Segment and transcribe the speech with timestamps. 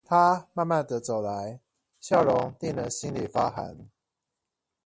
[0.03, 1.59] 它慢慢地走來，
[1.99, 3.87] 笑容令人心裡發寒